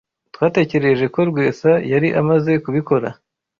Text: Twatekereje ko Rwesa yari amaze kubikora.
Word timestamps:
Twatekereje 0.35 1.05
ko 1.13 1.19
Rwesa 1.29 1.71
yari 1.91 2.09
amaze 2.21 2.51
kubikora. 2.63 3.09